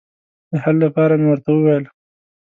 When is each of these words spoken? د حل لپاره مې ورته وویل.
د 0.49 0.51
حل 0.63 0.75
لپاره 0.85 1.13
مې 1.21 1.27
ورته 1.29 1.49
وویل. 1.53 1.85